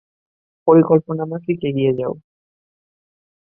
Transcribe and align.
পরিকল্পনা 0.67 1.23
মাফিক 1.31 1.59
এগিয়ে 1.69 1.91
যাও। 1.99 2.13